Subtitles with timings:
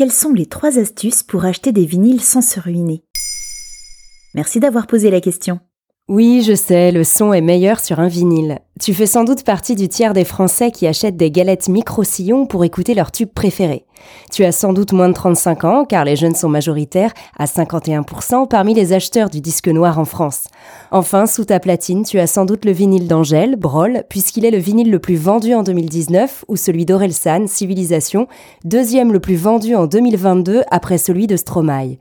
[0.00, 3.04] Quelles sont les trois astuces pour acheter des vinyles sans se ruiner?
[4.32, 5.60] Merci d'avoir posé la question.
[6.12, 8.58] Oui, je sais, le son est meilleur sur un vinyle.
[8.80, 12.64] Tu fais sans doute partie du tiers des Français qui achètent des galettes micro-sillons pour
[12.64, 13.84] écouter leur tube préféré.
[14.32, 18.48] Tu as sans doute moins de 35 ans, car les jeunes sont majoritaires, à 51%
[18.48, 20.48] parmi les acheteurs du disque noir en France.
[20.90, 24.58] Enfin, sous ta platine, tu as sans doute le vinyle d'Angèle, Brol, puisqu'il est le
[24.58, 28.26] vinyle le plus vendu en 2019, ou celui d'Orelsan, Civilisation,
[28.64, 31.98] deuxième le plus vendu en 2022 après celui de Stromae.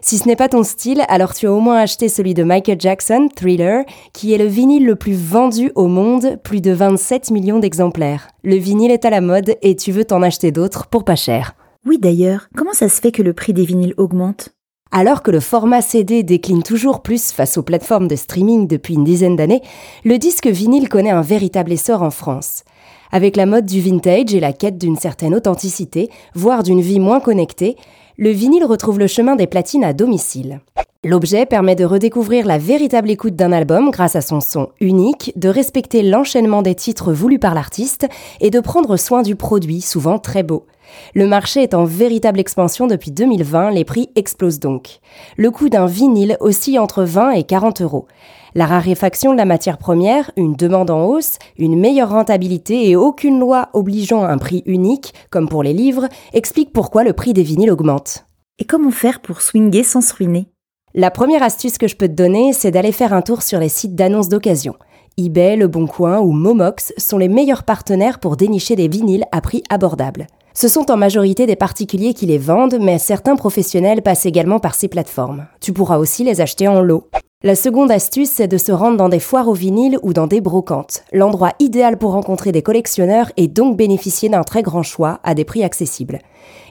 [0.00, 2.80] Si ce n'est pas ton style, alors tu as au moins acheté celui de Michael
[2.80, 7.58] Jackson, Thriller, qui est le vinyle le plus vendu au monde, plus de 27 millions
[7.58, 8.28] d'exemplaires.
[8.42, 11.54] Le vinyle est à la mode et tu veux t'en acheter d'autres pour pas cher.
[11.86, 14.50] Oui d'ailleurs, comment ça se fait que le prix des vinyles augmente?
[14.90, 19.04] Alors que le format CD décline toujours plus face aux plateformes de streaming depuis une
[19.04, 19.62] dizaine d'années,
[20.04, 22.64] le disque vinyle connaît un véritable essor en France.
[23.10, 27.20] Avec la mode du vintage et la quête d'une certaine authenticité, voire d'une vie moins
[27.20, 27.76] connectée,
[28.16, 30.60] le vinyle retrouve le chemin des platines à domicile.
[31.04, 35.48] L'objet permet de redécouvrir la véritable écoute d'un album grâce à son son unique, de
[35.48, 38.08] respecter l'enchaînement des titres voulus par l'artiste
[38.40, 40.66] et de prendre soin du produit, souvent très beau.
[41.14, 44.98] Le marché est en véritable expansion depuis 2020, les prix explosent donc.
[45.36, 48.08] Le coût d'un vinyle oscille entre 20 et 40 euros.
[48.56, 53.38] La raréfaction de la matière première, une demande en hausse, une meilleure rentabilité et aucune
[53.38, 57.70] loi obligeant un prix unique, comme pour les livres, expliquent pourquoi le prix des vinyles
[57.70, 58.26] augmente.
[58.58, 60.48] Et comment faire pour swinger sans se ruiner?
[60.94, 63.68] La première astuce que je peux te donner, c'est d'aller faire un tour sur les
[63.68, 64.74] sites d'annonces d'occasion.
[65.18, 69.42] eBay, Le Bon Coin ou Momox sont les meilleurs partenaires pour dénicher des vinyles à
[69.42, 70.26] prix abordable.
[70.54, 74.74] Ce sont en majorité des particuliers qui les vendent, mais certains professionnels passent également par
[74.74, 75.46] ces plateformes.
[75.60, 77.06] Tu pourras aussi les acheter en lot.
[77.44, 80.40] La seconde astuce, c'est de se rendre dans des foires au vinyle ou dans des
[80.40, 85.36] brocantes, l'endroit idéal pour rencontrer des collectionneurs et donc bénéficier d'un très grand choix à
[85.36, 86.18] des prix accessibles.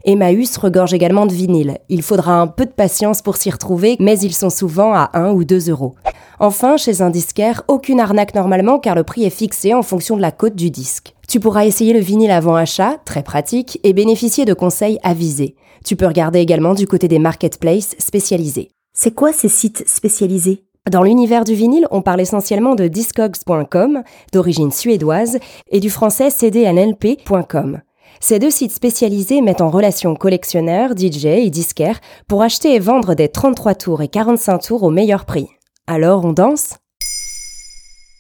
[0.04, 1.78] Emmaüs regorge également de vinyles.
[1.88, 5.32] Il faudra un peu de patience pour s'y retrouver, mais ils sont souvent à 1
[5.32, 5.96] ou 2 euros.
[6.38, 10.22] Enfin, chez un disquaire, aucune arnaque normalement car le prix est fixé en fonction de
[10.22, 11.16] la cote du disque.
[11.30, 15.56] Tu pourras essayer le vinyle avant achat, très pratique, et bénéficier de conseils avisés.
[15.86, 18.68] Tu peux regarder également du côté des marketplaces spécialisés.
[19.00, 20.64] C'est quoi ces sites spécialisés?
[20.90, 24.02] Dans l'univers du vinyle, on parle essentiellement de discogs.com,
[24.34, 25.38] d'origine suédoise,
[25.70, 27.82] et du français cdnlp.com.
[28.20, 33.14] Ces deux sites spécialisés mettent en relation collectionneurs, DJ et disquaires pour acheter et vendre
[33.14, 35.48] des 33 tours et 45 tours au meilleur prix.
[35.86, 36.78] Alors on danse?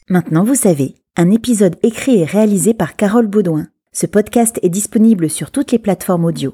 [0.09, 3.65] Maintenant vous savez, un épisode écrit et réalisé par Carole Baudouin.
[3.93, 6.53] Ce podcast est disponible sur toutes les plateformes audio.